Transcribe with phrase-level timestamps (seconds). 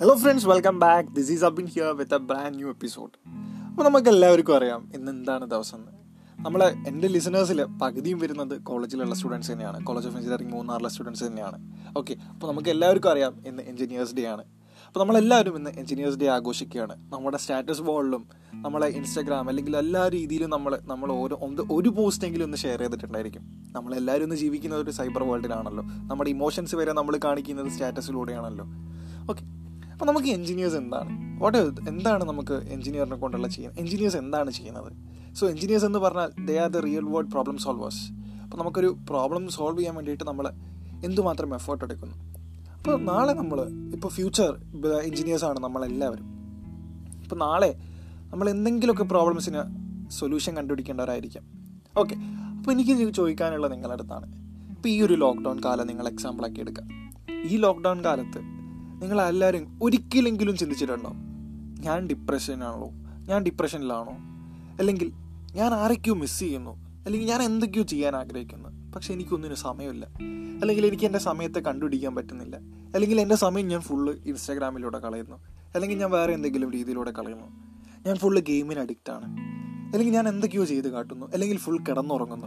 [0.00, 3.12] Hello friends welcome back this is Abin here with a brand new episode
[3.68, 5.80] അപ്പോൾ നമുക്ക് എല്ലാവർക്കും അറിയാം ഇന്ന് എന്താണ് ദിവസം
[6.38, 9.84] നമ്മൾ എന്റെ ലിസണേഴ്സിൽ പകുതിയും വരുന്നത് കോളേജിലുള്ള സ്റ്റുഡൻസ് തന്നെയാണ്.
[9.84, 11.58] കോളേജ് ഓഫ് എഞ്ചിനീയറിംഗ് മൂന്നാറിലെ സ്റ്റുഡൻസ് തന്നെയാണ്.
[11.96, 14.44] ഓക്കെ അപ്പോൾ നമുക്ക് എല്ലാവർക്കും അറിയാം ഇന്ന് എഞ്ചിനീയേഴ്സ് ഡേ ആണ്.
[14.86, 16.96] അപ്പോൾ നമ്മളെല്ലാവരും ഇന്ന് എഞ്ചിനീയേഴ്സ് ഡേ ആഘോഷിക്കുകയാണ്.
[17.14, 21.38] നമ്മുടെ സ്റ്റാറ്റസ് ബോളിലും നമ്മളെ ഇൻസ്റ്റാഗ്രാം അല്ലെങ്കിൽ എല്ലാ രീതിയിലും നമ്മൾ നമ്മൾ ഓരോ
[21.70, 23.42] ഒരു പോസ്റ്റെങ്കിലും ഒന്ന് ഷെയർ ചെയ്തിട്ടുണ്ടായിരിക്കും.
[23.72, 28.66] നമ്മളെല്ലാവരും ഒന്ന് ജീവിക്കുന്നത് ഒരു സൈബർ വേൾഡിലാണല്ലോ നമ്മുടെ ഇമോഷൻസ് വരെ നമ്മൾ കാണിക്കുന്നത് സ്റ്റാറ്റസിലൂടെയാണല്ലോ
[29.30, 29.55] ഓക്കെ
[29.96, 31.40] അപ്പോൾ നമുക്ക് എഞ്ചിനീയേഴ്സ് എന്താണ്?
[31.42, 33.80] വാട്ട് എന്താണ് നമുക്ക് എഞ്ചിനീയറിനെ കൊണ്ടുള്ള ചെയ്യുന്നത്?
[33.80, 34.92] എഞ്ചിനീയേഴ്സ് എന്താണ് ചെയ്യുന്നത്?
[35.34, 39.78] സോ എഞ്ചിനീയേഴ്സ് എന്ന് പറഞ്ഞാൽ they are the real world problem solvers അപ്പോൾ നമുക്കൊരു പ്രോബ്ലം സോൾവ്
[39.78, 40.48] ചെയ്യാൻ വേണ്ടിയിട്ട് നമ്മൾ
[41.04, 42.16] എന്തുമാത്രം എഫേർട്ട് എടുക്കുന്നു?
[42.78, 43.60] അപ്പോൾ നാളെ നമ്മൾ
[43.94, 44.60] ഇപ്പോൾ ഫ്യൂച്ചർ
[45.02, 46.24] എഞ്ചിനീയേഴ്സാണ് നമ്മളെല്ലാവരും.
[47.22, 47.76] ഇപ്പോൾ നാളെ
[48.30, 49.62] നമ്മൾ എന്തെങ്കിലുമൊക്കെ പ്രോബ്ലംസിന്
[50.10, 51.44] സൊല്യൂഷൻ കണ്ടുപിടിക്കേണ്ടവരായിരിക്കാം.
[51.98, 52.14] ഓക്കെ
[52.58, 54.26] അപ്പോൾ എനിക്ക് ചോദിക്കാനുള്ള നിങ്ങളുടെ അടുത്താണ്.
[54.70, 56.84] ഇപ്പോൾ ഈ ഒരു ലോക്ക്ഡൗൺ കാലം നിങ്ങൾ എക്സാമ്പിളാക്കി എടുക്കുക.
[57.50, 58.55] ഈ ലോക്ക്ഡൗൺ കാലത്ത്
[59.00, 61.10] നിങ്ങൾ എല്ലാവരും ഒരിക്കലെങ്കിലും ചിന്തിച്ചിട്ടുണ്ടോ?
[61.82, 62.90] ഞാൻ ഡിപ്രഷനാണോ
[63.28, 64.12] ഞാൻ ഡിപ്രഷനിലാണോ
[64.78, 65.12] അല്ലെങ്കിൽ
[65.54, 66.70] ഞാൻ ആരൊക്കെയോ മിസ് ചെയ്യുന്നു?
[67.06, 68.92] അല്ലെങ്കിൽ ഞാൻ എന്തൊക്കെയോ ചെയ്യാൻ ആഗ്രഹിക്കുന്നു?
[68.92, 70.06] പക്ഷെ എനിക്കൊന്നിനും സമയമില്ല.
[70.60, 72.56] അല്ലെങ്കിൽ എനിക്ക് എന്റെ സമയത്തെ കണ്ടുപിടിക്കാൻ പറ്റുന്നില്ല.
[72.94, 75.36] അല്ലെങ്കിൽ എന്റെ സമയം ഞാൻ ഫുള്ള് ഇൻസ്റ്റാഗ്രാമിലൂടെ കളയുന്നു.
[75.74, 77.46] അല്ലെങ്കിൽ ഞാൻ വേറെ എന്തെങ്കിലും രീതിയിലൂടെ കളയുന്നു.
[78.06, 79.24] ഞാൻ ഫുള്ള് ഗെയിമിന് അഡിക്റ്റ് ആണ്.
[79.92, 81.26] അല്ലെങ്കിൽ ഞാൻ എന്തൊക്കെയോ ചെയ്ത് കാട്ടുന്നു.
[81.32, 82.46] അല്ലെങ്കിൽ ഫുൾ കിടന്നുറങ്ങുന്നു.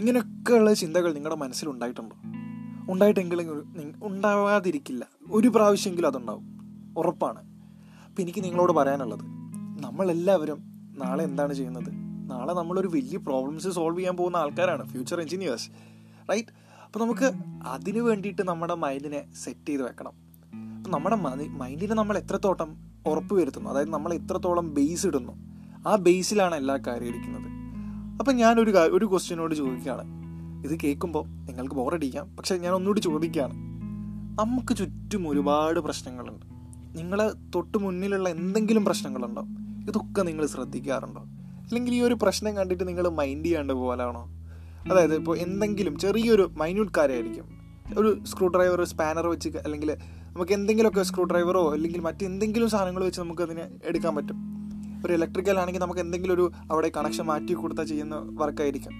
[0.00, 2.16] ഇങ്ങനെയൊക്കെയുള്ള ചിന്തകൾ നിങ്ങളുടെ മനസ്സിലുണ്ടായിട്ടുണ്ടോ
[2.92, 5.06] ഉണ്ടായിട്ടെങ്കിലും ഉണ്ടാവാതിരിക്കില്ല.
[5.30, 6.60] ഒരു പ്രാവശ്യമെങ്കിലും അതുണ്ടാവും.
[6.96, 7.38] ഉറപ്പാണ്.
[8.04, 9.20] അപ്പം എനിക്ക് നിങ്ങളോട് പറയാനുള്ളത്
[9.84, 10.58] നമ്മളെല്ലാവരും
[10.98, 11.90] നാളെ എന്താണ് ചെയ്യുന്നത്?
[12.30, 15.70] നാളെ നമ്മളൊരു വലിയ പ്രോബ്ലംസ് സോൾവ് ചെയ്യാൻ പോകുന്ന ആൾക്കാരാണ് ഫ്യൂച്ചർ എഞ്ചിനീയേഴ്സ്
[16.30, 16.48] റൈറ്റ്
[16.84, 17.32] അപ്പോൾ നമുക്ക്
[17.66, 20.12] അതിന് വേണ്ടിയിട്ട് നമ്മുടെ മൈൻഡിനെ സെറ്റ് ചെയ്ത് വെക്കണം.
[20.76, 21.16] അപ്പം നമ്മുടെ
[21.48, 23.70] മൈൻഡിനെ നമ്മൾ എത്രത്തോട്ടം ഉറപ്പ് വരുത്തുന്നു?
[23.70, 25.32] അതായത് നമ്മൾ എത്രത്തോളം ബേസ് ഇടുന്നു?
[25.88, 27.50] ആ ബേസിലാണ് എല്ലാ കാര്യം ഇരിക്കുന്നത്.
[28.18, 30.04] അപ്പം ഞാനൊരു ഒരു ക്വസ്റ്റ്യനോട് ചോദിക്കുകയാണ്.
[30.64, 33.69] ഇത് കേൾക്കുമ്പോൾ നിങ്ങൾക്ക് ബോറടിക്കാം പക്ഷേ ഞാൻ ഒന്നുകൂടി ചോദിക്കുകയാണ്.
[34.40, 36.46] നമുക്ക് ചുറ്റും ഒരുപാട് പ്രശ്നങ്ങളുണ്ട്.
[36.98, 39.42] നിങ്ങളെ തൊട്ട് മുന്നിലുള്ള എന്തെങ്കിലും പ്രശ്നങ്ങളുണ്ടോ?
[39.88, 41.20] ഇതൊക്കെ നിങ്ങൾ ശ്രദ്ധിക്കാറുണ്ടോ?
[41.60, 44.28] അല്ലെങ്കിൽ ഈ ഒരു പ്രശ്നം കണ്ടിട്ട് നിങ്ങൾ മൈൻഡ് ചെയ്യാണ്ട് പോലാണോ
[44.90, 47.44] അതായത് ഇപ്പോൾ എന്തെങ്കിലും ചെറിയൊരു മൈന്യൂട്ട് കാര്യമായിരിക്കും.
[47.98, 49.96] ഒരു സ്ക്രൂ ഡ്രൈവർ സ്പാനർ വെച്ച് അല്ലെങ്കിൽ
[50.26, 54.36] നമുക്ക് എന്തെങ്കിലുമൊക്കെ സ്ക്രൂ ഡ്രൈവറോ അല്ലെങ്കിൽ മറ്റെന്തെങ്കിലും സാധനങ്ങൾ വെച്ച് നമുക്ക് അതിനെ എടുക്കാൻ പറ്റും.
[55.06, 58.94] ഒരു ഇലക്ട്രിക്കൽ ആണെങ്കിൽ നമുക്ക് എന്തെങ്കിലും ഒരു അവിടെ കണക്ഷൻ മാറ്റി കൊടുത്താൽ ചെയ്യുന്ന വർക്കായിരിക്കാം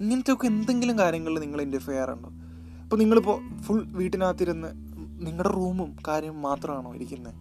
[0.00, 2.30] ഇങ്ങനത്തെയൊക്കെ എന്തെങ്കിലും കാര്യങ്ങളിൽ നിങ്ങൾ ഇന്റർഫെയർ ചെയ്യാറുണ്ടോ?
[2.92, 4.68] ഇപ്പോൾ നിങ്ങളിപ്പോൾ ഫുൾ വീട്ടിനകത്തിരുന്ന്
[5.26, 7.34] നിങ്ങളുടെ റൂമും കാര്യം മാത്രമാണോ ഇരിക്കുന്നത്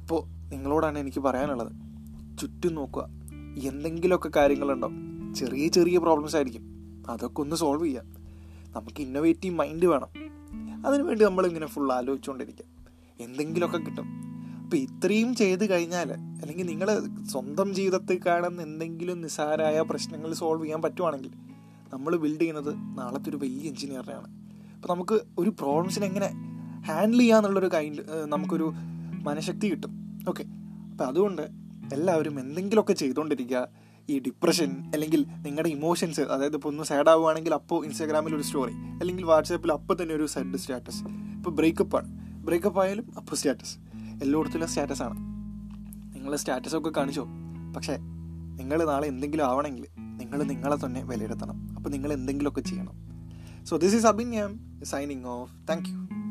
[0.00, 1.72] അപ്പോൾ നിങ്ങളോടാണ് എനിക്ക് പറയാനുള്ളത്.
[2.38, 3.08] ചുറ്റും നോക്കുക.
[3.62, 4.90] എന്തെങ്കിലുമൊക്കെ കാര്യങ്ങളുണ്ടോ?
[5.34, 6.62] ചെറിയ ചെറിയ പ്രോബ്ലംസ് ആയിരിക്കും.
[7.08, 8.04] അതൊക്കെ ഒന്ന് സോൾവ് ചെയ്യാം.
[8.76, 10.08] നമുക്ക് ഇന്നോവേറ്റീവ് മൈൻഡ് വേണം.
[10.86, 12.64] അതിനുവേണ്ടി നമ്മളിങ്ങനെ ഫുൾ ആലോചിച്ചുകൊണ്ടിരിക്കുക
[13.20, 14.04] എന്തെങ്കിലുമൊക്കെ കിട്ടും.
[14.64, 21.30] അപ്പോൾ ഇത്രയും ചെയ്ത് കഴിഞ്ഞാൽ അല്ലെങ്കിൽ നിങ്ങൾ സ്വന്തം ജീവിതത്തിൽ കാണുന്ന എന്തെങ്കിലും നിസ്സാരായ പ്രശ്നങ്ങൾ സോൾവ് ചെയ്യാൻ പറ്റുവാണെങ്കിൽ
[21.92, 24.45] നമ്മൾ ബിൽഡ് ചെയ്യുന്നത് നാളത്തെ ഒരു വലിയ എഞ്ചിനീയറിനെയാണ്
[24.86, 26.26] അപ്പോൾ നമുക്ക് ഒരു പ്രോബ്ലംസിനെ എങ്ങനെ
[26.88, 28.66] ഹാൻഡിൽ ചെയ്യാന്നുള്ളൊരു കൈൻഡ് നമുക്കൊരു
[29.26, 29.92] മനഃശക്തി കിട്ടും.
[30.28, 30.44] ഓക്കെ
[30.90, 31.42] അപ്പോൾ അതുകൊണ്ട്
[31.92, 33.68] എല്ലാവരും എന്തെങ്കിലുമൊക്കെ ചെയ്തുകൊണ്ടിരിക്കുക
[34.10, 39.24] ഈ ഡിപ്രഷൻ അല്ലെങ്കിൽ നിങ്ങളുടെ ഇമോഷൻസ് അതായത് ഇപ്പോൾ ഒന്ന് സാഡ് ആവുകയാണെങ്കിൽ അപ്പോൾ ഇൻസ്റ്റാഗ്രാമിൽ ഒരു സ്റ്റോറി അല്ലെങ്കിൽ
[39.24, 41.02] വാട്സാപ്പിൽ അപ്പോൾ തന്നെ ഒരു സെഡ് സ്റ്റാറ്റസ്
[41.36, 42.08] ഇപ്പോൾ ബ്രേക്കപ്പ് ആണ്.
[42.44, 43.74] ബ്രേക്കപ്പ് ആയാലും അപ്പോൾ സ്റ്റാറ്റസ്
[44.22, 45.18] എല്ലായിടത്തും സ്റ്റാറ്റസ് ആണ്.
[46.14, 47.26] നിങ്ങൾ സ്റ്റാറ്റസൊക്കെ കാണിച്ചോ.
[47.76, 47.96] പക്ഷേ
[48.60, 49.86] നിങ്ങൾ നാളെ എന്തെങ്കിലും ആവണമെങ്കിൽ
[50.20, 51.58] നിങ്ങൾ നിങ്ങളെ തന്നെ വിലയിരുത്തണം.
[51.76, 53.05] അപ്പോൾ നിങ്ങൾ എന്തെങ്കിലുമൊക്കെ ചെയ്യണം.
[53.66, 55.50] So, this is Abhinyam signing off.
[55.66, 56.25] Thank you.